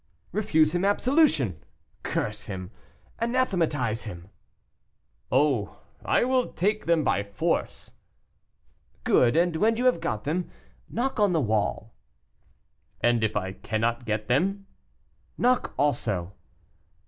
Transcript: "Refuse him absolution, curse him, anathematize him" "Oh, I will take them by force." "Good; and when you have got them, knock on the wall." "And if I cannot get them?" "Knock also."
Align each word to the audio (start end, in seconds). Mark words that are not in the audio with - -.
"Refuse 0.31 0.73
him 0.73 0.83
absolution, 0.83 1.61
curse 2.01 2.47
him, 2.47 2.71
anathematize 3.19 4.05
him" 4.05 4.29
"Oh, 5.31 5.77
I 6.03 6.23
will 6.23 6.51
take 6.53 6.87
them 6.87 7.03
by 7.03 7.21
force." 7.21 7.91
"Good; 9.03 9.35
and 9.37 9.57
when 9.57 9.77
you 9.77 9.85
have 9.85 10.01
got 10.01 10.23
them, 10.23 10.49
knock 10.89 11.19
on 11.19 11.33
the 11.33 11.39
wall." 11.41 11.93
"And 13.01 13.23
if 13.23 13.37
I 13.37 13.51
cannot 13.51 14.05
get 14.05 14.27
them?" 14.27 14.65
"Knock 15.37 15.71
also." 15.77 16.33